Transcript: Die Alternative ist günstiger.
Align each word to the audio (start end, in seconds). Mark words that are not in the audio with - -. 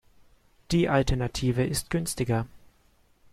Die 0.71 0.89
Alternative 0.89 1.63
ist 1.63 1.91
günstiger. 1.91 2.47